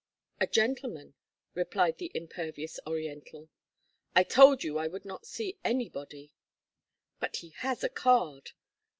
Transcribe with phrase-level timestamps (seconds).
[0.39, 1.13] "A gentleman,"
[1.53, 3.49] replied the impervious Oriental.
[4.15, 6.33] "I told you I would not see anybody."
[7.19, 8.53] "But he has a card."